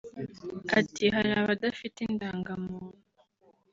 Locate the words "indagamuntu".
2.09-2.77